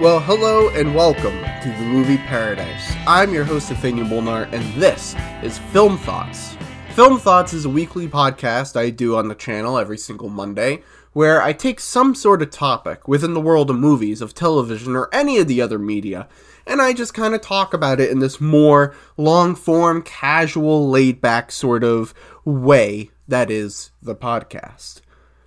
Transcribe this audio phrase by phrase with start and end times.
[0.00, 2.96] Well, hello and welcome to the Movie Paradise.
[3.06, 6.56] I'm your host, Nathaniel Molnar, and this is Film Thoughts.
[6.90, 10.82] Film Thoughts is a weekly podcast I do on the channel every single Monday,
[11.12, 15.08] where I take some sort of topic within the world of movies, of television, or
[15.14, 16.26] any of the other media,
[16.66, 21.20] and I just kind of talk about it in this more long form, casual, laid
[21.20, 22.12] back sort of
[22.44, 25.02] way that is the podcast.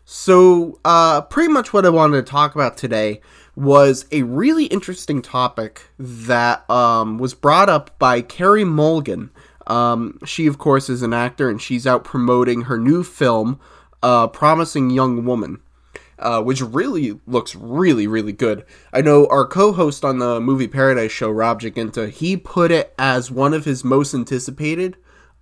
[0.10, 3.20] So, uh, pretty much what I wanted to talk about today
[3.58, 9.32] was a really interesting topic that um, was brought up by Carey Mulligan.
[9.66, 13.60] Um, she, of course, is an actor and she's out promoting her new film,
[14.04, 15.60] uh, Promising Young Woman.
[16.20, 18.66] Uh, which really looks really, really good.
[18.92, 22.92] I know our co host on the Movie Paradise show, Rob Jaginta, he put it
[22.98, 24.98] as one of his most anticipated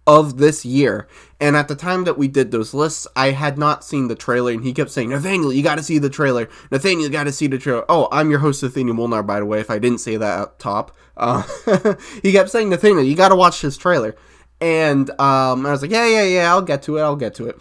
[0.08, 1.08] of this year.
[1.40, 4.52] And at the time that we did those lists, I had not seen the trailer,
[4.52, 6.50] and he kept saying, Nathaniel, you gotta see the trailer.
[6.72, 7.86] Nathaniel, you gotta see the trailer.
[7.90, 10.60] Oh, I'm your host, Nathaniel Molnar, by the way, if I didn't say that up
[10.60, 10.96] top.
[11.18, 11.44] Uh,
[12.24, 14.16] he kept saying, Nathaniel, you gotta watch this trailer.
[14.62, 17.48] And um, I was like, yeah, yeah, yeah, I'll get to it, I'll get to
[17.48, 17.60] it.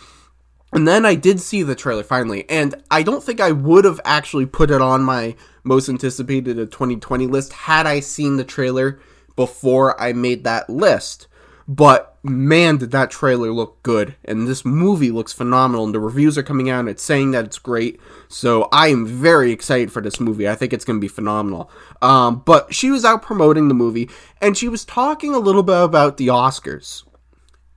[0.73, 4.01] And then I did see the trailer finally, and I don't think I would have
[4.05, 8.99] actually put it on my most anticipated of 2020 list had I seen the trailer
[9.37, 11.29] before I made that list.
[11.67, 16.37] But man, did that trailer look good, and this movie looks phenomenal, and the reviews
[16.37, 18.01] are coming out, and it's saying that it's great.
[18.29, 20.49] So I am very excited for this movie.
[20.49, 21.71] I think it's going to be phenomenal.
[22.03, 25.83] Um, but she was out promoting the movie, and she was talking a little bit
[25.83, 27.05] about the Oscars.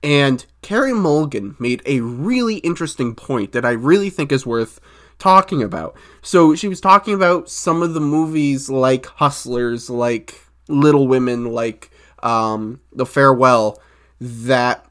[0.02, 4.80] And Carey Mulligan made a really interesting point that I really think is worth
[5.18, 5.96] talking about.
[6.22, 11.90] So she was talking about some of the movies like Hustlers, like Little Women, like
[12.22, 13.80] um, The Farewell,
[14.20, 14.86] that,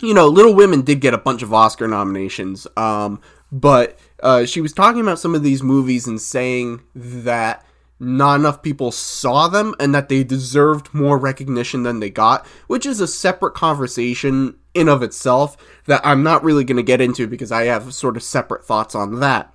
[0.00, 2.66] you know, Little Women did get a bunch of Oscar nominations.
[2.76, 3.20] Um,
[3.52, 7.64] but uh, she was talking about some of these movies and saying that
[8.00, 12.84] not enough people saw them and that they deserved more recognition than they got, which
[12.84, 15.56] is a separate conversation in of itself
[15.86, 18.94] that I'm not really going to get into because I have sort of separate thoughts
[18.94, 19.54] on that.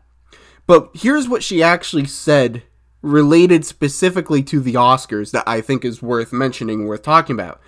[0.66, 2.64] But here's what she actually said
[3.02, 7.62] related specifically to the Oscars that I think is worth mentioning, worth talking about.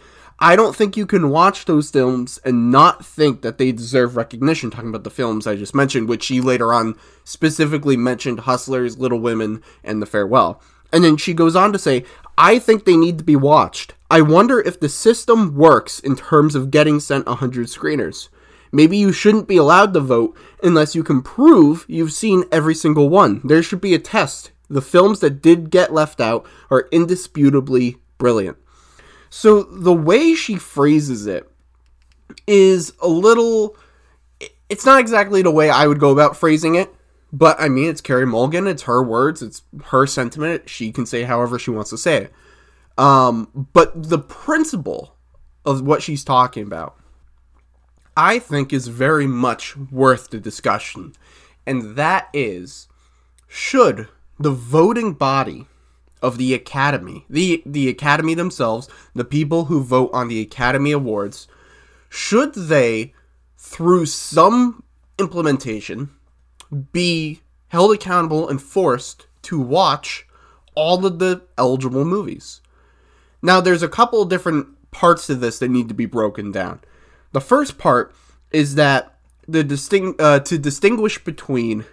[0.44, 4.72] I don't think you can watch those films and not think that they deserve recognition.
[4.72, 9.20] Talking about the films I just mentioned, which she later on specifically mentioned Hustlers, Little
[9.20, 10.60] Women, and The Farewell.
[10.92, 12.06] And then she goes on to say,
[12.38, 13.94] I think they need to be watched.
[14.10, 18.30] I wonder if the system works in terms of getting sent 100 screeners.
[18.72, 23.10] Maybe you shouldn't be allowed to vote unless you can prove you've seen every single
[23.10, 23.42] one.
[23.44, 24.52] There should be a test.
[24.72, 28.58] The films that did get left out are indisputably brilliant.
[29.30, 31.52] So the way she phrases it
[32.48, 33.76] is a little.
[34.70, 36.96] It's not exactly the way I would go about phrasing it,
[37.34, 38.68] but I mean, it's Carey Mulligan.
[38.68, 39.42] It's her words.
[39.42, 40.70] It's her sentiment.
[40.70, 42.34] She can say however she wants to say it.
[42.98, 45.16] Um, but the principle
[45.66, 46.96] of what she's talking about,
[48.16, 51.14] I think, is very much worth the discussion,
[51.66, 52.88] and that is,
[53.48, 54.08] should
[54.44, 55.68] the voting body
[56.22, 61.48] of the Academy, the the Academy themselves, the people who vote on the Academy Awards,
[62.10, 63.14] should they,
[63.58, 64.84] through some
[65.18, 66.12] implementation,
[66.92, 70.28] be held accountable and forced to watch
[70.76, 72.62] all of the eligible movies?
[73.42, 76.82] Now, there's a couple of different parts to this that need to be broken down.
[77.32, 78.14] The first part
[78.52, 81.86] is that the distinct uh, to distinguish between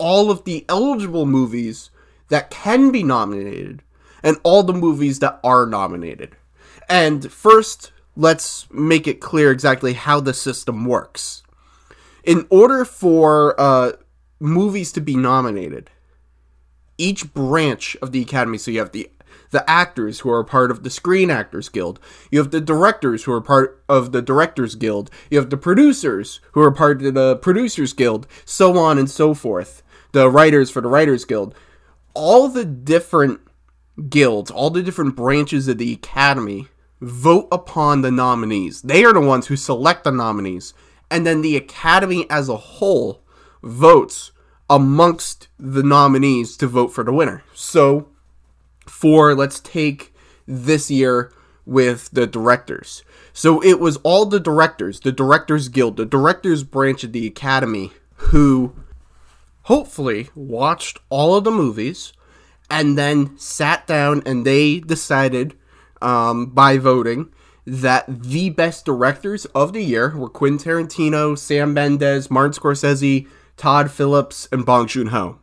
[0.00, 1.90] all of the eligible movies
[2.28, 3.82] that can be nominated
[4.22, 6.36] and all the movies that are nominated.
[6.88, 11.42] And first, let's make it clear exactly how the system works.
[12.24, 13.92] In order for uh,
[14.40, 15.90] movies to be nominated,
[16.98, 19.10] each branch of the Academy, so you have the
[19.50, 21.98] the actors who are part of the Screen Actors Guild.
[22.30, 25.10] You have the directors who are part of the Directors Guild.
[25.28, 29.34] You have the producers who are part of the Producers Guild, so on and so
[29.34, 29.82] forth.
[30.12, 31.54] The writers for the Writers Guild
[32.14, 33.40] all the different
[34.08, 36.68] guilds, all the different branches of the academy
[37.00, 38.82] vote upon the nominees.
[38.82, 40.74] They are the ones who select the nominees.
[41.10, 43.22] And then the academy as a whole
[43.62, 44.32] votes
[44.68, 47.42] amongst the nominees to vote for the winner.
[47.54, 48.08] So,
[48.86, 50.14] for let's take
[50.46, 51.32] this year
[51.66, 53.02] with the directors.
[53.32, 57.92] So it was all the directors, the Directors Guild, the Directors branch of the Academy
[58.14, 58.74] who
[59.70, 62.12] hopefully watched all of the movies
[62.68, 65.54] and then sat down and they decided
[66.02, 67.32] um, by voting
[67.64, 73.92] that the best directors of the year were Quentin Tarantino, Sam Mendes, Martin Scorsese, Todd
[73.92, 75.38] Phillips, and Bong Joon Ho.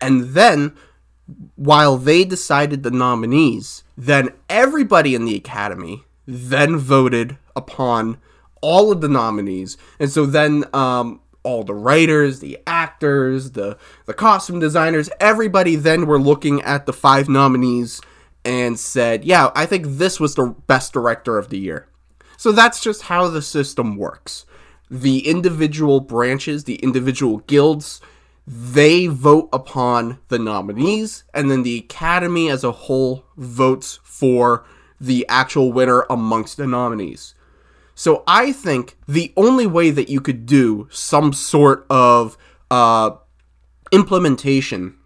[0.00, 0.74] And then
[1.54, 8.18] while they decided the nominees, then everybody in the Academy then voted upon
[8.60, 9.76] all of the nominees.
[10.00, 16.06] And so then um, all the writers, the actors, the the costume designers, everybody then
[16.06, 18.00] were looking at the five nominees
[18.44, 21.88] and said, "Yeah, I think this was the best director of the year."
[22.36, 24.46] So that's just how the system works.
[24.90, 28.00] The individual branches, the individual guilds,
[28.46, 34.64] they vote upon the nominees and then the academy as a whole votes for
[35.00, 37.34] the actual winner amongst the nominees.
[38.02, 42.36] So I think the only way that you could do some sort of
[42.68, 43.12] uh,
[43.92, 44.96] implementation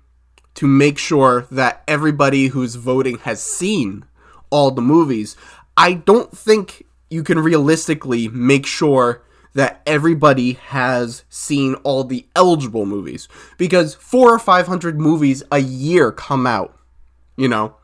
[0.54, 4.06] to make sure that everybody who's voting has seen
[4.48, 5.37] all the movies,
[5.76, 9.22] I don't think you can realistically make sure
[9.52, 13.28] that everybody has seen all the eligible movies.
[13.58, 16.75] Because four or five hundred movies a year come out,
[17.37, 17.76] you know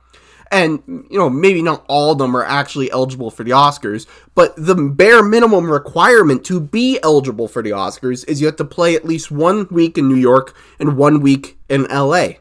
[0.52, 4.54] and you know maybe not all of them are actually eligible for the Oscars, but
[4.56, 8.94] the bare minimum requirement to be eligible for the Oscars is you have to play
[8.94, 12.34] at least one week in New York and one week in LA.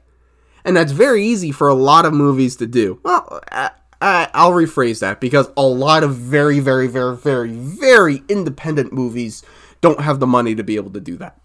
[0.63, 2.99] And that's very easy for a lot of movies to do.
[3.01, 3.71] Well, I,
[4.33, 9.43] I'll rephrase that because a lot of very, very, very, very, very independent movies
[9.79, 11.39] don't have the money to be able to do that.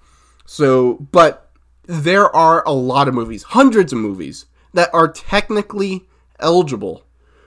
[0.44, 1.50] So, but
[1.84, 6.06] there are a lot of movies, hundreds of movies, that are technically
[6.40, 7.02] eligible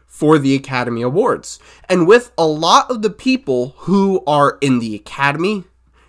[0.06, 1.59] for the Academy Awards.
[1.88, 5.63] And with a lot of the people who are in the Academy,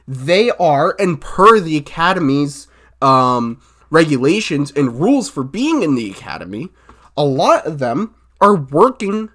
[0.09, 2.67] they are, and per the Academy's
[3.01, 3.61] um,
[3.91, 6.71] regulations and rules for being in the Academy,
[7.17, 9.29] a lot of them are working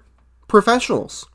[0.48, 1.26] professionals.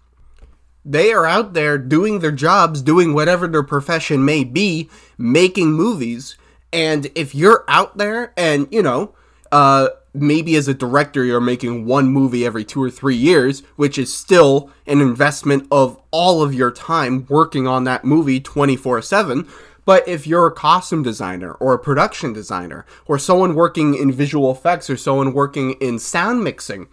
[0.83, 6.37] They are out there doing their jobs, doing whatever their profession may be, making movies.
[6.73, 9.13] And if you're out there and, you know,
[9.51, 13.97] uh, maybe as a director you're making one movie every two or three years, which
[13.97, 19.47] is still an investment of all of your time working on that movie 24 7.
[19.83, 24.51] But if you're a costume designer or a production designer or someone working in visual
[24.51, 26.87] effects or someone working in sound mixing,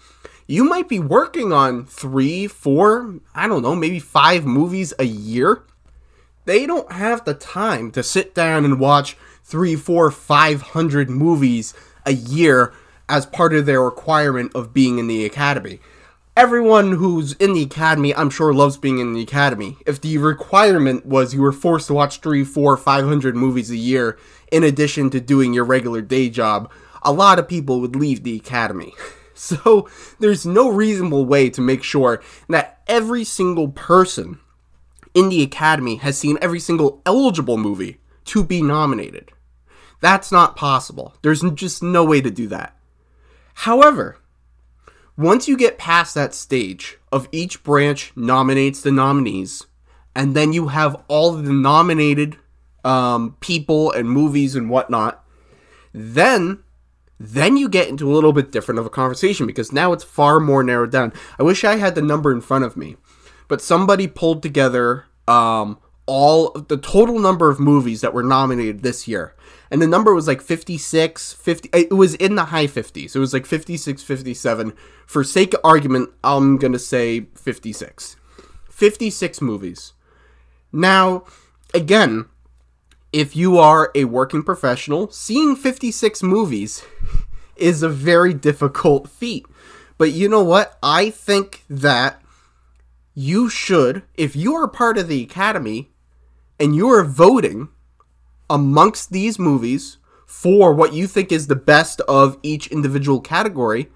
[0.47, 5.63] you might be working on three, four, I don't know, maybe five movies a year.
[6.47, 11.75] They don't have the time to sit down and watch three, four, five hundred movies
[12.07, 12.73] a year
[13.09, 15.81] as part of their requirement of being in the academy.
[16.37, 19.77] Everyone who's in the academy, I'm sure, loves being in the academy.
[19.87, 23.77] If the requirement was you were forced to watch three, four, five hundred movies a
[23.77, 24.19] year
[24.53, 26.71] in addition to doing your regular day job,
[27.03, 28.95] a lot of people would leave the academy.
[29.39, 29.89] So
[30.19, 34.41] there's no reasonable way to make sure that every single person
[35.15, 39.31] in the academy has seen every single eligible movie to be nominated.
[40.01, 41.15] That's not possible.
[41.23, 42.77] There's just no way to do that.
[43.63, 44.19] However,
[45.17, 49.67] once you get past that stage of each branch nominates the nominees,
[50.15, 52.37] and then you have all the nominated
[52.85, 55.25] um, people and movies and whatnot,
[55.93, 56.63] then
[57.19, 60.39] then you get into a little bit different of a conversation because now it's far
[60.39, 61.13] more narrowed down.
[61.37, 62.97] I wish I had the number in front of me,
[63.49, 65.79] but somebody pulled together um,
[66.09, 69.37] all the total number of movies that were nominated this year.
[69.71, 73.35] And the number was like 56 50 it was in the high 50s it was
[73.35, 74.73] like 56 57
[75.07, 78.17] for sake of argument i'm gonna say 56
[78.71, 79.93] 56 movies.
[80.73, 81.25] Now
[81.75, 82.25] again
[83.13, 86.83] if you are a working professional seeing 56 movies
[87.57, 89.45] is a very difficult feat.
[89.99, 90.79] But you know what?
[90.83, 92.23] I think that
[93.15, 95.91] you should if you are part of the academy
[96.59, 97.69] and you are voting
[98.51, 103.89] amongst these movies for what you think is the best of each individual category,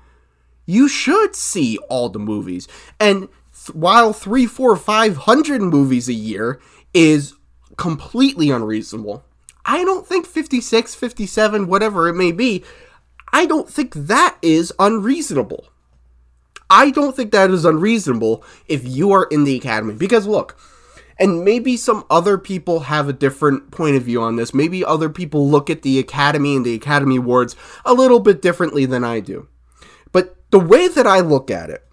[0.66, 2.66] you should see all the movies.
[2.98, 6.60] And th- while three, four, five hundred movies a year
[6.94, 7.34] is
[7.76, 9.24] completely unreasonable,
[9.64, 12.64] I don't think 56, 57, whatever it may be,
[13.32, 15.68] I don't think that is unreasonable.
[16.68, 19.94] I don't think that is unreasonable if you are in the academy.
[19.94, 20.56] Because look,
[21.18, 24.54] and maybe some other people have a different point of view on this.
[24.54, 28.86] Maybe other people look at the Academy and the Academy Awards a little bit differently
[28.86, 29.48] than I do.
[30.10, 31.84] But the way that I look at it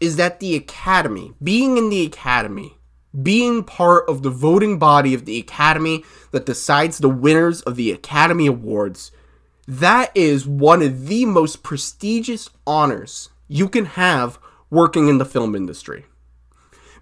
[0.00, 2.78] is that the Academy, being in the Academy,
[3.20, 7.92] being part of the voting body of the Academy that decides the winners of the
[7.92, 9.12] Academy Awards,
[9.68, 14.38] that is one of the most prestigious honors you can have
[14.70, 16.06] working in the film industry.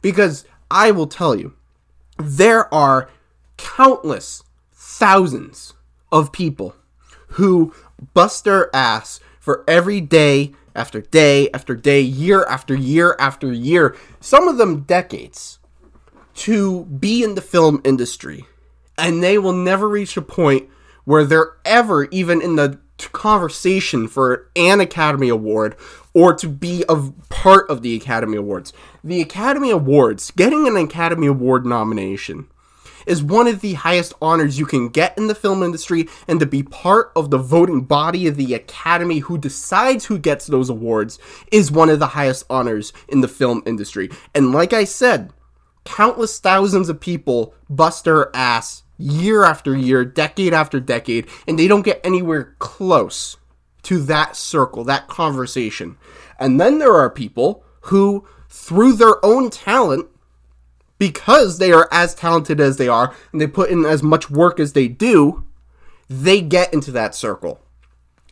[0.03, 1.55] Because I will tell you,
[2.19, 3.09] there are
[3.57, 5.75] countless thousands
[6.13, 6.75] of people
[7.35, 7.75] who
[8.15, 13.97] bust their ass for every day after day after day, year after year after year,
[14.21, 15.59] some of them decades,
[16.35, 18.47] to be in the film industry.
[18.97, 20.69] And they will never reach a point
[21.05, 22.79] where they're ever even in the
[23.13, 25.75] conversation for an Academy Award
[26.15, 26.97] or to be a
[27.29, 28.73] part of the Academy Awards.
[29.03, 32.49] The Academy Awards, getting an Academy Award nomination,
[33.07, 36.47] is one of the highest honors you can get in the film industry, and to
[36.47, 41.19] be part of the voting body of the Academy who decides who gets those awards
[41.51, 44.11] is one of the highest honors in the film industry.
[44.35, 45.33] And like I said,
[45.85, 51.67] countless thousands of people bust their ass year after year, decade after decade, and they
[51.67, 53.39] don't get anywhere close
[53.91, 55.97] to that circle, that conversation.
[56.39, 60.07] And then there are people who, through their own talent,
[60.97, 64.61] because they are as talented as they are and they put in as much work
[64.61, 65.45] as they do,
[66.09, 67.61] they get into that circle.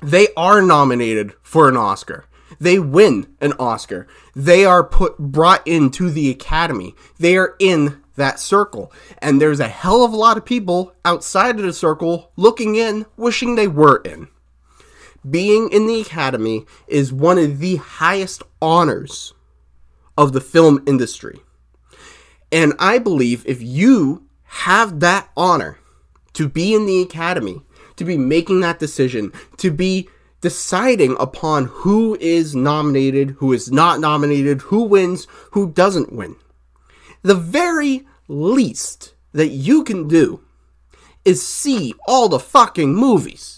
[0.00, 2.26] They are nominated for an Oscar.
[2.60, 4.06] They win an Oscar.
[4.36, 6.94] They are put brought into the academy.
[7.18, 8.92] They are in that circle.
[9.20, 13.06] And there's a hell of a lot of people outside of the circle looking in,
[13.16, 14.28] wishing they were in.
[15.30, 19.34] Being in the academy is one of the highest honors
[20.16, 21.40] of the film industry.
[22.50, 25.78] And I believe if you have that honor
[26.34, 27.62] to be in the academy,
[27.96, 30.08] to be making that decision, to be
[30.40, 36.36] deciding upon who is nominated, who is not nominated, who wins, who doesn't win.
[37.22, 40.40] The very least that you can do
[41.24, 43.57] is see all the fucking movies.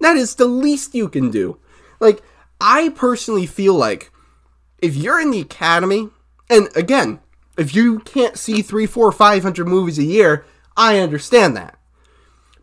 [0.00, 1.58] That is the least you can do.
[2.00, 2.22] Like,
[2.60, 4.10] I personally feel like
[4.80, 6.08] if you're in the academy,
[6.48, 7.20] and again,
[7.56, 10.44] if you can't see three, four, five hundred movies a year,
[10.76, 11.78] I understand that.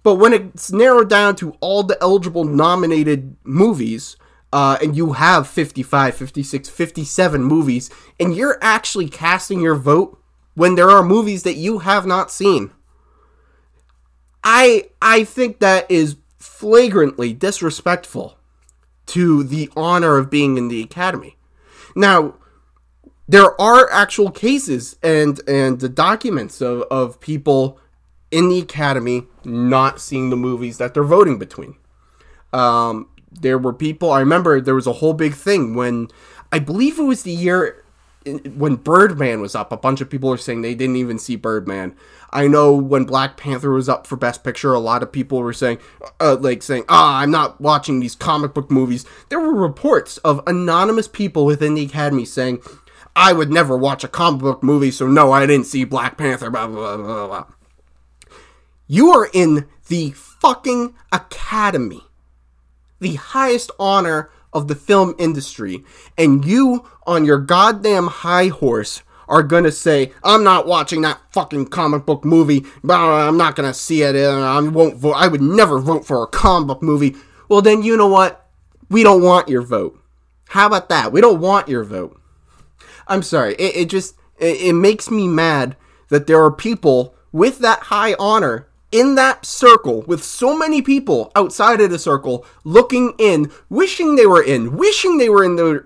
[0.04, 4.16] But when it's narrowed down to all the eligible nominated movies,
[4.54, 7.90] uh, and you have 55, 56, 57 movies,
[8.20, 10.22] and you're actually casting your vote
[10.56, 12.72] when there are movies that you have not seen.
[14.44, 16.16] I I think that is
[16.48, 18.38] flagrantly disrespectful
[19.06, 21.38] to the honor of being in the academy.
[21.96, 22.36] Now,
[23.28, 27.80] there are actual cases and and the documents of, of people
[28.32, 31.76] in the academy not seeing the movies that they're voting between.
[32.54, 34.12] Um, there were people.
[34.12, 36.08] I remember there was a whole big thing when
[36.52, 37.84] I believe it was the year
[38.28, 39.72] when Birdman was up.
[39.72, 41.96] A bunch of people were saying they didn't even see Birdman.
[42.32, 45.54] I know when Black Panther was up for Best Picture, a lot of people were
[45.54, 45.80] saying,
[46.20, 50.42] uh, like saying, "Ah, I'm not watching these comic book movies." There were reports of
[50.46, 52.62] anonymous people within the Academy saying,
[53.18, 56.52] I would never watch a comic book movie, so no, I didn't see Black Panther,
[56.52, 57.46] blah, blah, blah, blah.
[58.86, 62.04] You are in the fucking Academy,
[63.00, 65.84] the highest honor of the film industry,
[66.18, 71.68] and you, on your goddamn high horse, are gonna say, I'm not watching that fucking
[71.68, 75.80] comic book movie, I'm not gonna see it, uh, I won't vote, I would never
[75.80, 77.16] vote for a comic book movie.
[77.50, 78.50] Well, then you know what?
[78.90, 80.00] We don't want your vote.
[80.50, 81.12] How about that?
[81.12, 82.20] We don't want your vote.
[83.08, 83.56] I'm sorry.
[83.56, 85.76] It, it just it, it makes me mad
[86.10, 91.32] that there are people with that high honor in that circle with so many people
[91.36, 95.86] outside of the circle looking in, wishing they were in, wishing they were in their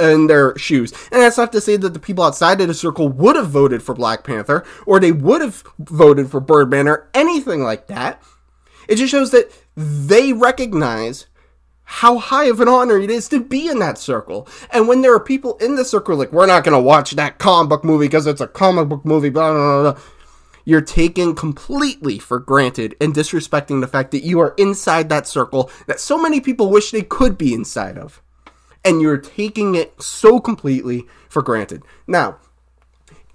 [0.00, 0.92] in their shoes.
[1.12, 3.82] And that's not to say that the people outside of the circle would have voted
[3.82, 8.22] for Black Panther or they would have voted for Birdman or anything like that.
[8.88, 11.26] It just shows that they recognize
[11.84, 14.48] how high of an honor it is to be in that circle.
[14.70, 17.38] And when there are people in the circle like, we're not going to watch that
[17.38, 20.02] comic book movie because it's a comic book movie, blah, blah, blah,
[20.64, 25.70] you're taking completely for granted and disrespecting the fact that you are inside that circle
[25.86, 28.22] that so many people wish they could be inside of.
[28.84, 31.82] And you're taking it so completely for granted.
[32.06, 32.38] Now,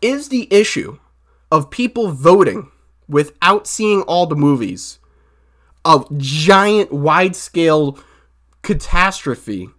[0.01, 0.99] is the issue
[1.51, 2.71] of people voting
[3.07, 4.99] without seeing all the movies
[5.85, 7.99] a giant, wide scale
[8.63, 9.69] catastrophe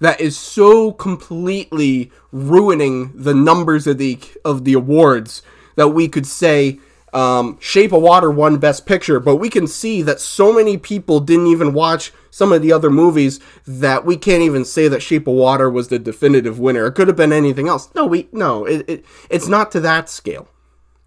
[0.00, 5.40] that is so completely ruining the numbers of the of the awards
[5.76, 6.78] that we could say
[7.14, 11.20] um, Shape of Water won Best Picture, but we can see that so many people
[11.20, 15.28] didn't even watch some of the other movies that we can't even say that Shape
[15.28, 16.86] of Water was the definitive winner.
[16.86, 17.88] It could have been anything else.
[17.94, 20.48] No, we no, it, it it's not to that scale.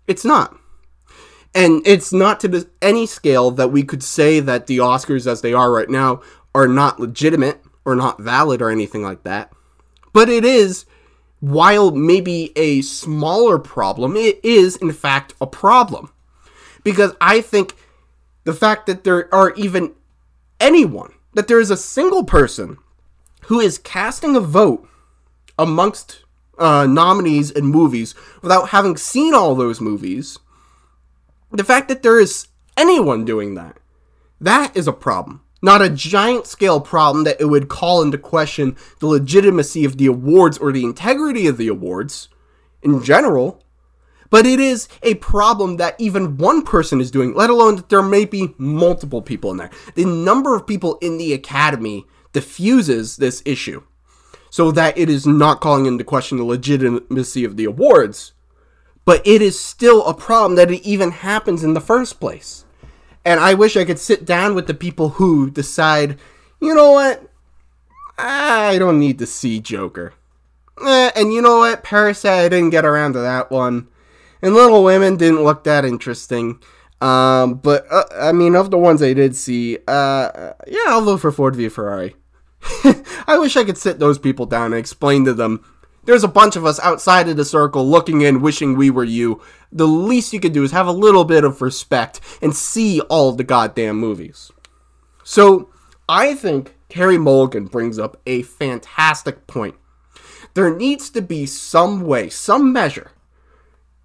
[0.07, 0.57] It's not.
[1.53, 5.53] And it's not to any scale that we could say that the Oscars, as they
[5.53, 6.21] are right now,
[6.55, 9.51] are not legitimate or not valid or anything like that.
[10.13, 10.85] But it is,
[11.39, 16.11] while maybe a smaller problem, it is in fact a problem.
[16.83, 17.75] Because I think
[18.43, 19.93] the fact that there are even
[20.59, 22.77] anyone, that there is a single person
[23.43, 24.87] who is casting a vote
[25.59, 26.23] amongst
[26.57, 30.39] uh, nominees and movies without having seen all those movies,
[31.51, 33.77] the fact that there is anyone doing that,
[34.41, 35.41] that is a problem.
[35.61, 40.05] Not a giant scale problem that it would call into question the legitimacy of the
[40.05, 42.29] awards or the integrity of the awards
[42.83, 43.63] in general,
[44.29, 48.03] but it is a problem that even one person is doing, let alone that there
[48.03, 49.71] may be multiple people in there.
[49.95, 53.83] The number of people in the academy diffuses this issue
[54.49, 58.33] so that it is not calling into question the legitimacy of the awards,
[59.05, 62.65] but it is still a problem that it even happens in the first place.
[63.27, 66.17] And I wish I could sit down with the people who decide,
[66.61, 67.29] you know what?
[68.17, 70.13] I don't need to see Joker.
[70.81, 71.83] Eh, and you know what?
[71.83, 73.89] Parasite, I didn't get around to that one.
[74.41, 76.61] And Little Women didn't look that interesting.
[77.01, 81.17] Um, but uh, I mean, of the ones I did see, uh, yeah, I'll vote
[81.17, 82.15] for Ford v Ferrari.
[83.27, 85.65] I wish I could sit those people down and explain to them.
[86.07, 89.41] There's a bunch of us outside of the circle looking in, wishing we were you.
[89.73, 93.33] The least you could do is have a little bit of respect and see all
[93.33, 94.49] the goddamn movies.
[95.25, 95.67] So,
[96.07, 99.75] I think Carey Mulligan brings up a fantastic point.
[100.53, 103.11] There needs to be some way, some measure,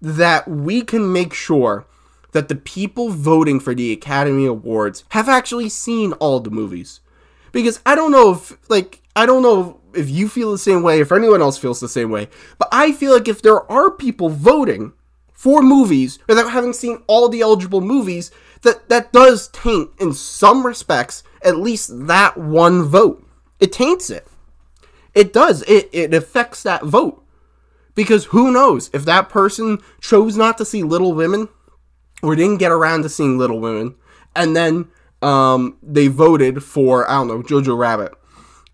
[0.01, 1.85] that we can make sure
[2.33, 6.99] that the people voting for the Academy Awards have actually seen all the movies.
[7.53, 10.99] Because I don't know if, like, I don't know if you feel the same way,
[10.99, 14.29] if anyone else feels the same way, but I feel like if there are people
[14.29, 14.93] voting
[15.33, 18.31] for movies without having seen all the eligible movies,
[18.61, 23.25] that that does taint, in some respects, at least that one vote.
[23.59, 24.27] It taints it.
[25.13, 25.61] It does.
[25.63, 27.23] It, it affects that vote.
[27.95, 31.49] Because who knows if that person chose not to see Little Women
[32.23, 33.95] or didn't get around to seeing Little Women,
[34.35, 34.87] and then
[35.21, 38.13] um, they voted for I don't know Jojo Rabbit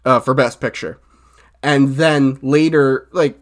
[0.05, 0.99] uh, for Best Picture,
[1.61, 3.39] and then later like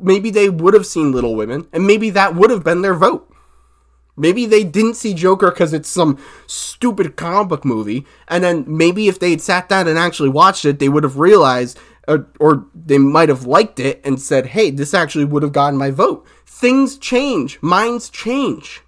[0.00, 3.24] maybe they would have seen Little Women, and maybe that would have been their vote.
[4.16, 9.06] Maybe they didn't see Joker because it's some stupid comic book movie, and then maybe
[9.06, 11.78] if they had sat down and actually watched it, they would have realized
[12.08, 15.78] or, or they might have liked it and said, hey, this actually would have gotten
[15.78, 16.26] my vote.
[16.46, 18.80] Things change, minds change.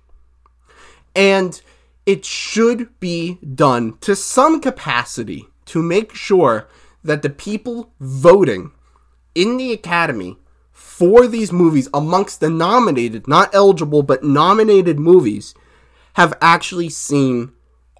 [1.15, 1.61] And
[2.07, 6.67] it should be done to some capacity to make sure
[7.03, 8.73] that the people voting
[9.35, 10.37] in the Academy
[10.73, 15.55] for these movies, amongst the nominated, not eligible, but nominated movies,
[16.15, 17.53] have actually seen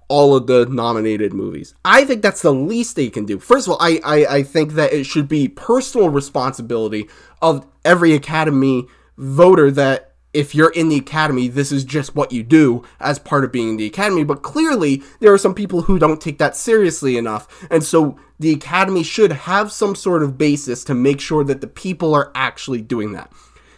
[0.07, 1.73] all of the nominated movies.
[1.85, 3.39] I think that's the least they can do.
[3.39, 7.07] First of all, I, I, I think that it should be personal responsibility
[7.41, 8.87] of every Academy
[9.17, 13.43] voter that if you're in the Academy, this is just what you do as part
[13.43, 14.23] of being in the Academy.
[14.23, 17.47] But clearly, there are some people who don't take that seriously enough.
[17.69, 21.67] And so the Academy should have some sort of basis to make sure that the
[21.67, 23.31] people are actually doing that.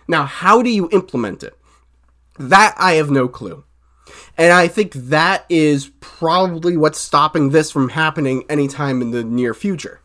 [0.07, 1.57] Now, how do you implement it?
[2.37, 3.63] That I have no clue.
[4.37, 9.53] And I think that is probably what's stopping this from happening anytime in the near
[9.53, 10.01] future.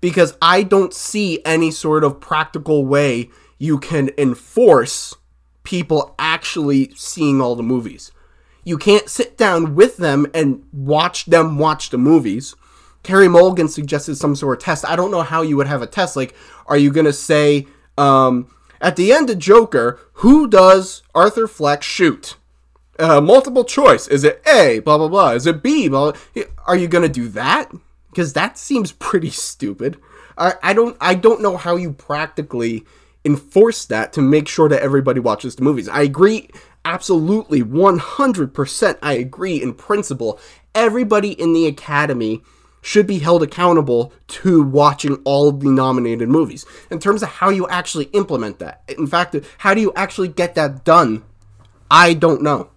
[0.00, 5.14] Because I don't see any sort of practical way you can enforce
[5.64, 8.12] people actually seeing all the movies.
[8.64, 12.54] You can't sit down with them and watch them watch the movies.
[13.02, 14.84] Carey Mulligan suggested some sort of test.
[14.88, 16.14] I don't know how you would have a test.
[16.14, 16.34] Like,
[16.66, 17.66] are you going to say,
[17.98, 22.36] um, at the end of Joker, who does Arthur Fleck shoot?
[22.98, 24.06] uh, multiple choice.
[24.08, 25.30] Is it A, blah, blah, blah?
[25.30, 26.44] Is it B, blah, blah?
[26.66, 27.70] Are you going to do that?
[28.10, 29.98] Because that seems pretty stupid.
[30.38, 32.86] I, I don't I don't know how you practically
[33.24, 35.88] enforce that to make sure that everybody watches the movies.
[35.88, 36.48] I agree
[36.84, 40.40] absolutely 100% I agree in principle.
[40.74, 42.42] Everybody in the academy
[42.80, 46.66] should be held accountable to watching all the nominated movies.
[46.90, 48.82] In terms of how you actually implement that.
[48.88, 51.24] In fact, how do you actually get that done?
[51.90, 52.70] I don't know.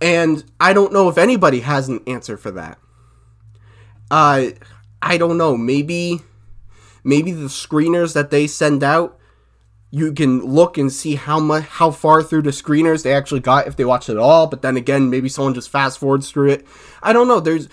[0.00, 2.78] And I don't know if anybody has an answer for that.
[4.10, 4.46] Uh,
[5.00, 5.56] I don't know.
[5.56, 6.20] Maybe,
[7.04, 9.19] maybe the screeners that they send out,
[9.90, 13.66] you can look and see how much, how far through the screeners they actually got
[13.66, 14.46] if they watched it all.
[14.46, 16.66] But then again, maybe someone just fast forwards through it.
[17.02, 17.40] I don't know.
[17.40, 17.68] There's,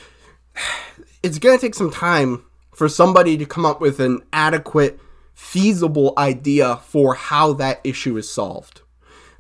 [1.24, 5.00] it's gonna take some time for somebody to come up with an adequate,
[5.34, 8.82] feasible idea for how that issue is solved.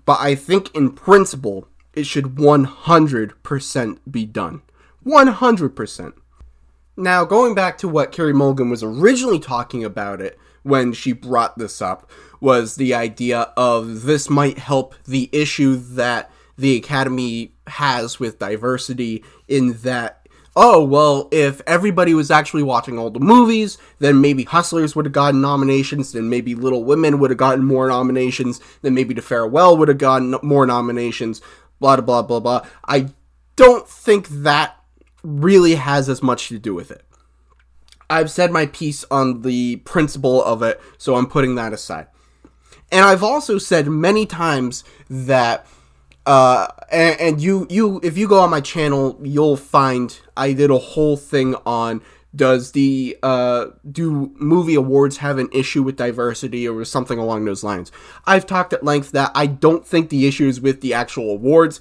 [0.06, 4.62] But I think in principle, it should 100% be done.
[5.06, 6.14] 100%.
[6.96, 11.58] Now, going back to what Carey Mulligan was originally talking about it when she brought
[11.58, 18.20] this up, was the idea of this might help the issue that the Academy has
[18.20, 20.28] with diversity, in that
[20.60, 25.14] oh, well, if everybody was actually watching all the movies, then maybe Hustlers would have
[25.14, 29.78] gotten nominations, then maybe Little Women would have gotten more nominations, then maybe The Farewell
[29.78, 31.44] would have gotten more nominations,
[31.80, 32.66] blah, blah, blah, blah.
[32.86, 33.10] I
[33.56, 34.76] don't think that
[35.24, 37.06] really has as much to do with it.
[38.10, 42.08] I've said my piece on the principle of it, so I'm putting that aside.
[42.92, 45.68] And I've also said many times that
[46.26, 50.70] uh, and, and, you you if you go on my channel, you'll find I did
[50.70, 52.02] a whole thing on
[52.36, 57.64] does the uh, do movie awards have an issue with diversity or something along those
[57.64, 57.92] lines.
[58.26, 61.80] I've talked at length that I don't think the issue is with the actual awards.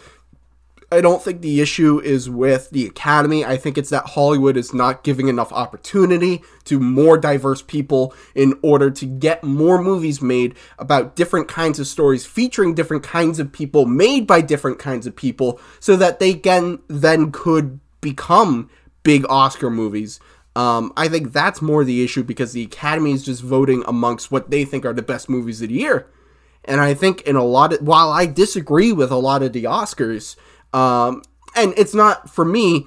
[0.92, 3.44] I don't think the issue is with the Academy.
[3.44, 8.54] I think it's that Hollywood is not giving enough opportunity to more diverse people in
[8.62, 13.50] order to get more movies made about different kinds of stories featuring different kinds of
[13.50, 18.70] people made by different kinds of people so that they can then could become
[19.02, 20.20] big Oscar movies.
[20.54, 24.50] Um, I think that's more the issue because the Academy is just voting amongst what
[24.50, 26.08] they think are the best movies of the year.
[26.64, 29.64] And I think in a lot of, while I disagree with a lot of the
[29.64, 30.36] Oscars,
[30.72, 31.22] um,
[31.54, 32.86] and it's not for me.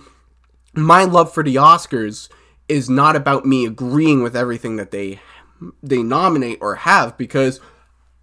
[0.74, 2.30] My love for the Oscars
[2.68, 5.20] is not about me agreeing with everything that they
[5.84, 7.60] they nominate or have because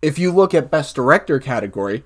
[0.00, 2.04] if you look at best director category,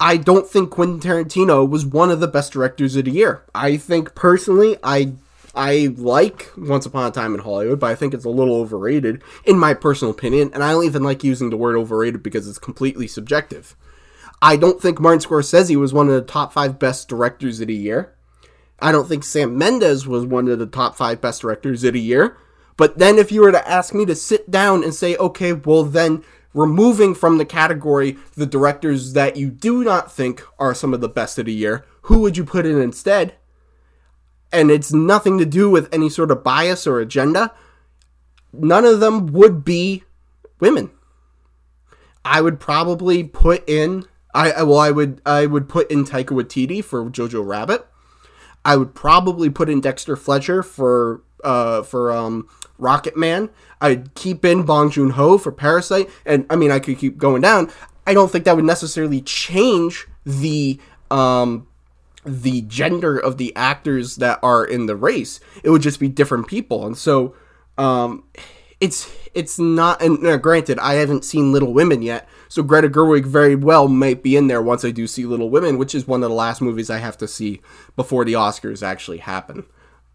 [0.00, 3.44] I don't think Quentin Tarantino was one of the best directors of the year.
[3.54, 5.14] I think personally, I
[5.54, 9.22] I like Once Upon a Time in Hollywood, but I think it's a little overrated
[9.44, 12.58] in my personal opinion, and I don't even like using the word overrated because it's
[12.58, 13.76] completely subjective.
[14.42, 17.74] I don't think Martin Scorsese was one of the top five best directors of the
[17.74, 18.14] year.
[18.78, 22.00] I don't think Sam Mendes was one of the top five best directors of the
[22.00, 22.38] year.
[22.76, 25.84] But then if you were to ask me to sit down and say, okay, well
[25.84, 26.24] then
[26.54, 31.08] removing from the category the directors that you do not think are some of the
[31.08, 33.34] best of the year, who would you put in instead?
[34.50, 37.52] And it's nothing to do with any sort of bias or agenda.
[38.52, 40.04] None of them would be
[40.58, 40.90] women.
[42.24, 46.82] I would probably put in I, well, I would I would put in Taika Waititi
[46.84, 47.86] for Jojo Rabbit.
[48.64, 53.50] I would probably put in Dexter Fletcher for uh for um Rocket Man.
[53.80, 57.42] I'd keep in Bong Joon Ho for Parasite, and I mean I could keep going
[57.42, 57.70] down.
[58.06, 60.78] I don't think that would necessarily change the
[61.10, 61.66] um
[62.24, 65.40] the gender of the actors that are in the race.
[65.64, 67.34] It would just be different people, and so
[67.78, 68.24] um
[68.80, 70.02] it's it's not.
[70.02, 74.22] And uh, granted, I haven't seen Little Women yet, so Greta Gerwig very well might
[74.22, 76.60] be in there once I do see Little Women, which is one of the last
[76.60, 77.60] movies I have to see
[77.96, 79.66] before the Oscars actually happen.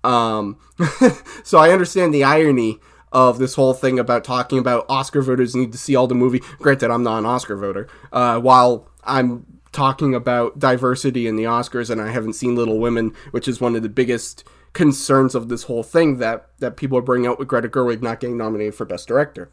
[0.03, 0.59] Um,
[1.43, 2.79] so I understand the irony
[3.11, 6.41] of this whole thing about talking about Oscar voters need to see all the movie.
[6.59, 7.87] Granted, I'm not an Oscar voter.
[8.11, 13.13] Uh, while I'm talking about diversity in the Oscars, and I haven't seen Little Women,
[13.31, 14.43] which is one of the biggest
[14.75, 18.19] concerns of this whole thing that that people are bringing out with Greta Gerwig not
[18.19, 19.49] getting nominated for Best Director.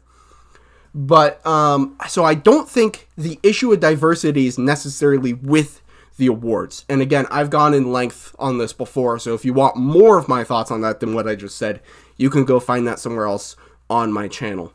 [0.93, 5.81] But um, so I don't think the issue of diversity is necessarily with
[6.17, 6.85] the awards.
[6.87, 10.27] And again, I've gone in length on this before, so if you want more of
[10.27, 11.81] my thoughts on that than what I just said,
[12.17, 13.55] you can go find that somewhere else
[13.89, 14.73] on my channel.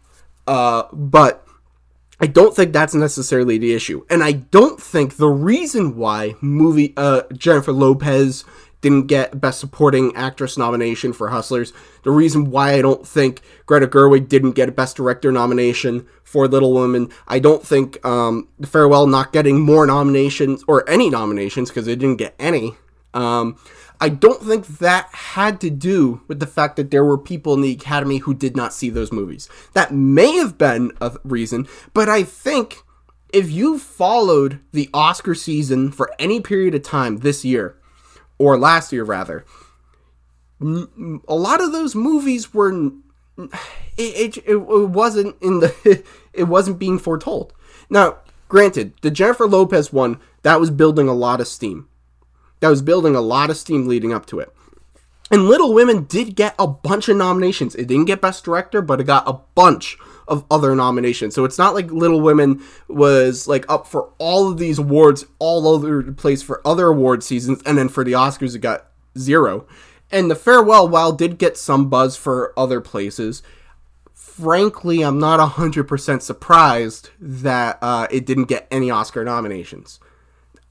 [0.48, 1.46] Uh, but
[2.18, 6.94] I don't think that's necessarily the issue, and I don't think the reason why movie
[6.96, 8.44] uh, Jennifer Lopez
[8.80, 11.72] didn't get Best Supporting Actress nomination for Hustlers.
[12.04, 16.46] The reason why I don't think Greta Gerwig didn't get a Best Director nomination for
[16.46, 17.10] Little Women.
[17.26, 21.96] I don't think um, The Farewell not getting more nominations or any nominations because they
[21.96, 22.76] didn't get any.
[23.14, 23.56] Um,
[24.00, 27.62] I don't think that had to do with the fact that there were people in
[27.62, 29.48] the Academy who did not see those movies.
[29.72, 32.82] That may have been a reason, but I think
[33.32, 37.76] if you followed the Oscar season for any period of time this year,
[38.38, 39.44] or last year rather,
[40.60, 42.90] a lot of those movies were
[43.96, 47.52] it, it, it wasn't in the it wasn't being foretold.
[47.88, 51.88] Now, granted, the Jennifer Lopez one that was building a lot of steam.
[52.60, 54.52] That was building a lot of steam leading up to it.
[55.30, 57.74] And Little Women did get a bunch of nominations.
[57.74, 59.98] It didn't get Best Director, but it got a bunch
[60.28, 61.34] of other nominations.
[61.34, 65.66] So it's not like Little Women was like up for all of these awards all
[65.66, 68.86] over the place for other award seasons, and then for the Oscars it got
[69.16, 69.66] zero.
[70.10, 73.42] And The Farewell, while did get some buzz for other places,
[74.14, 80.00] frankly, I'm not 100% surprised that uh, it didn't get any Oscar nominations.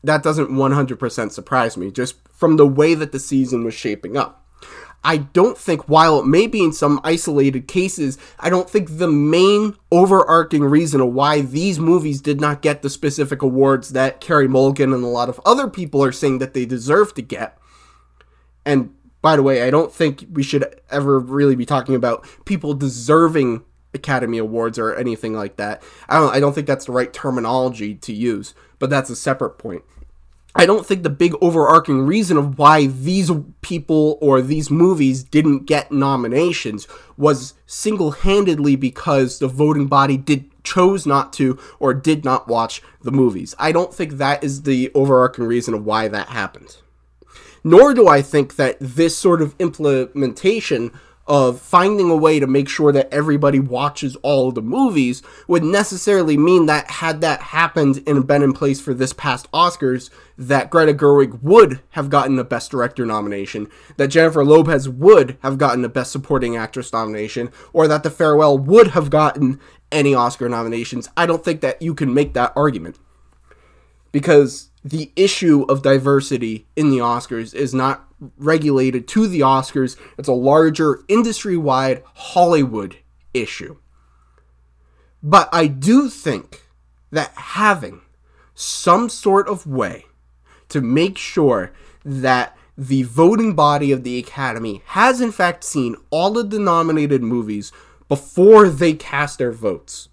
[0.04, 4.47] That doesn't 100% surprise me, just from the way that the season was shaping up.
[5.04, 9.08] I don't think, while it may be in some isolated cases, I don't think the
[9.08, 14.92] main overarching reason why these movies did not get the specific awards that Carey Mulligan
[14.92, 17.58] and a lot of other people are saying that they deserve to get,
[18.66, 22.74] and by the way, I don't think we should ever really be talking about people
[22.74, 25.82] deserving Academy Awards or anything like that.
[26.08, 29.58] I don't I don't think that's the right terminology to use, but that's a separate
[29.58, 29.84] point.
[30.58, 33.30] I don't think the big overarching reason of why these
[33.62, 41.06] people or these movies didn't get nominations was single-handedly because the voting body did chose
[41.06, 43.54] not to or did not watch the movies.
[43.60, 46.78] I don't think that is the overarching reason of why that happened.
[47.64, 50.92] Nor do I think that this sort of implementation
[51.28, 56.38] of finding a way to make sure that everybody watches all the movies would necessarily
[56.38, 60.94] mean that had that happened and been in place for this past Oscars, that Greta
[60.94, 65.90] Gerwig would have gotten a Best Director nomination, that Jennifer Lopez would have gotten a
[65.90, 69.60] Best Supporting Actress nomination, or that The Farewell would have gotten
[69.92, 71.10] any Oscar nominations.
[71.18, 72.98] I don't think that you can make that argument.
[74.12, 79.98] Because the issue of diversity in the Oscars is not regulated to the Oscars.
[80.18, 82.98] It's a larger industry wide Hollywood
[83.34, 83.78] issue.
[85.22, 86.64] But I do think
[87.12, 88.02] that having
[88.54, 90.06] some sort of way
[90.70, 91.74] to make sure
[92.04, 97.22] that the voting body of the Academy has in fact seen all of the nominated
[97.22, 97.72] movies
[98.08, 100.10] before they cast their votes.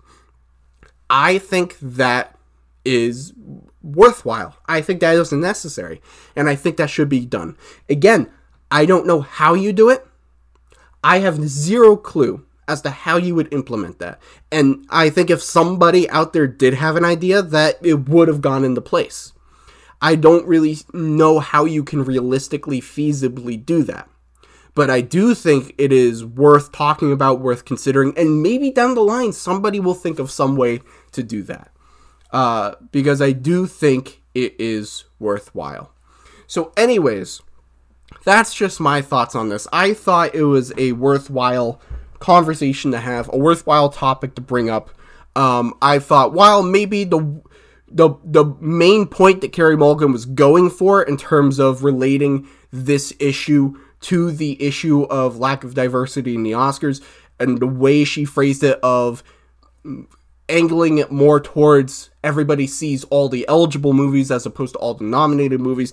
[1.09, 2.37] I think that
[2.85, 3.33] is
[3.85, 4.57] worthwhile.
[4.67, 6.01] I think that is necessary.
[6.35, 7.57] And I think that should be done.
[7.89, 8.31] Again,
[8.71, 10.07] I don't know how you do it.
[11.05, 14.19] I have zero clue as to how you would implement that.
[14.51, 18.41] And I think if somebody out there did have an idea, that it would have
[18.41, 19.33] gone into place.
[20.01, 24.09] I don't really know how you can realistically, feasibly do that.
[24.75, 29.03] But I do think it is worth talking about, worth considering, and maybe down the
[29.03, 30.81] line somebody will think of some way
[31.13, 31.74] to do that
[32.35, 35.93] uh, because I do think it is worthwhile.
[36.49, 37.41] So, anyways,
[38.25, 39.69] that's just my thoughts on this.
[39.73, 41.81] I thought it was a worthwhile
[42.19, 44.91] conversation to have, a worthwhile topic to bring up.
[45.37, 47.41] Um, I thought, while maybe the
[47.89, 53.15] the the main point that Carey Mulligan was going for in terms of relating this
[53.21, 57.01] issue to the issue of lack of diversity in the Oscars
[57.39, 59.23] and the way she phrased it of
[60.49, 65.05] angling it more towards everybody sees all the eligible movies as opposed to all the
[65.05, 65.93] nominated movies.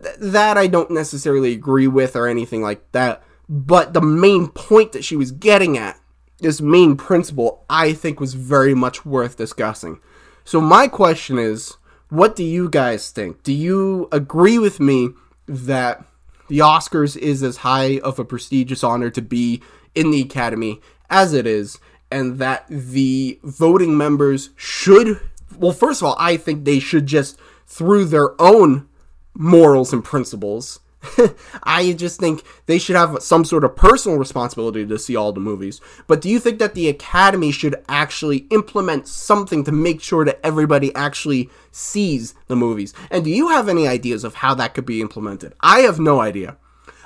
[0.00, 3.22] Th- that I don't necessarily agree with or anything like that.
[3.48, 6.00] But the main point that she was getting at,
[6.38, 10.00] this main principle, I think was very much worth discussing.
[10.44, 11.76] So, my question is
[12.08, 13.42] what do you guys think?
[13.42, 15.10] Do you agree with me
[15.46, 16.04] that
[16.48, 19.62] the Oscars is as high of a prestigious honor to be
[19.94, 20.80] in the Academy
[21.10, 21.78] as it is?
[22.14, 25.20] And that the voting members should
[25.58, 28.88] well first of all i think they should just through their own
[29.34, 30.78] morals and principles
[31.64, 35.40] i just think they should have some sort of personal responsibility to see all the
[35.40, 35.82] movies.
[36.06, 40.40] But do you think that the academy should actually implement something to make sure that
[40.42, 42.94] everybody actually sees the movies?
[43.10, 45.52] And do you have any ideas of how that could be implemented?
[45.60, 46.56] I have no idea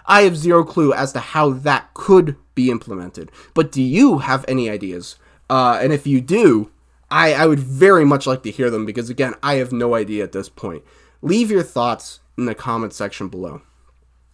[0.09, 3.31] I have zero clue as to how that could be implemented.
[3.55, 5.16] But do you have any ideas?
[5.51, 6.71] Uh, and if you do,
[7.11, 10.25] I, I would very much like to hear them because, again, I have no idea
[10.25, 10.83] at this point.
[11.23, 13.62] Leave your thoughts in the comment section below.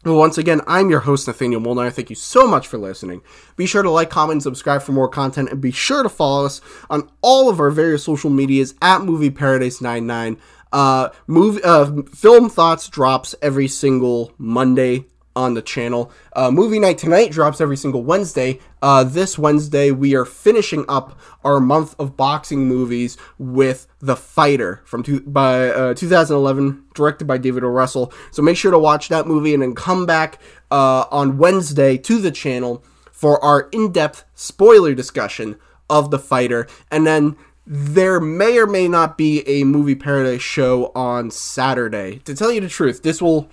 [0.05, 1.91] Well, once again, I'm your host, Nathaniel Molnar.
[1.91, 3.23] Thank you so much for listening.
[3.57, 6.45] Be sure to like, comment, and subscribe for more content, and be sure to follow
[6.45, 6.61] us
[6.91, 10.37] on all of our various social medias at Movie Paradise 99.
[10.73, 16.11] Uh, movie, uh, film thoughts drops every single Monday on the channel.
[16.33, 18.61] Uh, movie night tonight drops every single Wednesday.
[18.83, 24.83] Uh, this Wednesday, we are finishing up our month of boxing movies with The Fighter
[24.85, 27.68] from two, by uh, 2011, directed by David O.
[27.68, 28.12] Russell.
[28.31, 32.20] So make sure to watch that movie and then come back uh, on Wednesday to
[32.20, 35.57] the channel for our in-depth spoiler discussion
[35.90, 37.37] of The Fighter, and then.
[37.66, 42.18] There may or may not be a movie paradise show on Saturday.
[42.27, 43.49] To tell you the truth, this will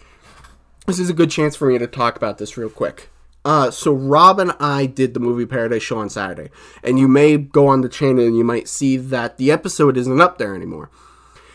[0.88, 3.10] this is a good chance for me to talk about this real quick.
[3.44, 6.52] Uh, so Rob and I did the movie Paradise show on Saturday,
[6.84, 10.22] and you may go on the channel and you might see that the episode isn't
[10.22, 10.92] up there anymore.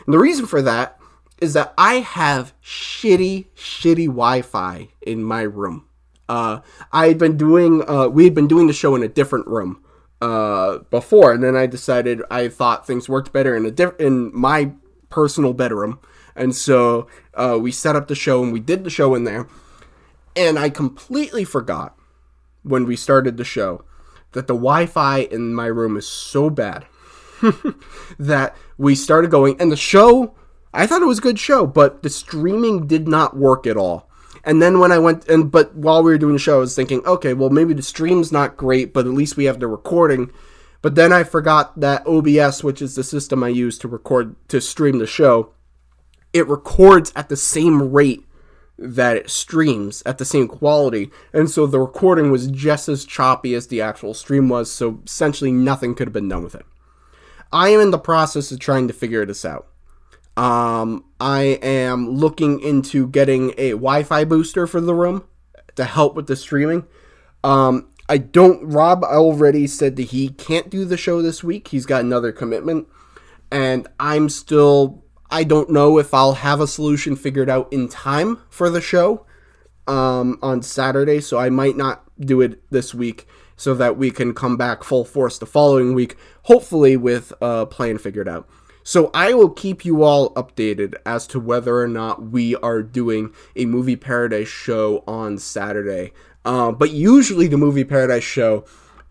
[0.05, 0.99] And the reason for that
[1.41, 5.87] is that I have shitty, shitty Wi-Fi in my room.
[6.29, 6.61] Uh,
[6.93, 9.85] I had been doing, uh, we had been doing the show in a different room
[10.21, 14.31] uh, before, and then I decided I thought things worked better in a diff- in
[14.35, 14.73] my
[15.09, 16.01] personal bedroom
[16.37, 19.49] and so uh, we set up the show and we did the show in there.
[20.37, 21.99] And I completely forgot
[22.63, 23.85] when we started the show
[24.33, 26.87] that the Wi Fi in my room is so bad
[28.19, 29.59] that we started going.
[29.61, 30.35] And the show,
[30.75, 34.11] I thought it was a good show, but the streaming did not work at all.
[34.45, 36.77] And then when I went and but while we were doing the show, I was
[36.77, 40.31] thinking, okay, well maybe the stream's not great, but at least we have the recording.
[40.83, 44.61] But then I forgot that OBS, which is the system I use to record to
[44.61, 45.53] stream the show,
[46.37, 48.25] it records at the same rate
[48.79, 51.11] that it streams at the same quality.
[51.33, 55.51] And so the recording was just as choppy as the actual stream was, so essentially
[55.51, 56.67] nothing could have been done with it.
[57.51, 59.69] I am in the process of trying to figure this out.
[60.37, 65.25] Um, I am looking into getting a Wi Fi booster for the room
[65.77, 66.85] to help with the streaming.
[67.43, 71.69] Um, I don't, Rob already said that he can't do the show this week.
[71.69, 72.89] He's got another commitment.
[73.51, 78.41] And I'm still I don't know if I'll have a solution figured out in time
[78.49, 79.27] for the show
[79.87, 84.35] um, on Saturday, so I might not do it this week so that we can
[84.35, 88.49] come back full force the following week, hopefully with a plan figured out.
[88.85, 93.35] So I will keep you all updated as to whether or not we are doing
[93.57, 96.13] a Movie Paradise show on Saturday.
[96.45, 98.65] Uh, but usually the Movie Paradise show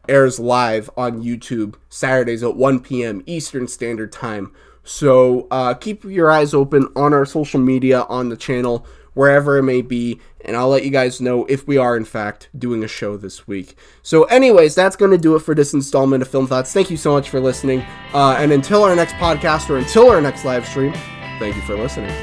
[0.07, 3.21] airs live on YouTube Saturdays at 1 p.m.
[3.25, 4.53] Eastern Standard Time
[4.85, 9.63] so uh, keep your eyes open on our social media, on the channel, wherever it
[9.63, 12.87] may be, and I'll let you guys know if we are, in fact, doing a
[12.87, 13.75] show this week.
[14.03, 16.71] So, anyways, that's going to do it for this installment of Film Thoughts.
[16.71, 17.81] Thank you so much for listening.
[18.13, 20.93] Uh, and until our next podcast or until our next live stream,
[21.39, 22.13] thank you for listening.